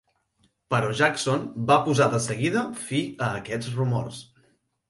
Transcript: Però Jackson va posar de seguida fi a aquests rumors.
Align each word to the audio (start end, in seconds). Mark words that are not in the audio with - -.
Però 0.73 0.87
Jackson 1.01 1.43
va 1.71 1.77
posar 1.89 2.09
de 2.15 2.23
seguida 2.25 2.65
fi 2.89 3.03
a 3.27 3.31
aquests 3.43 3.73
rumors. 3.77 4.27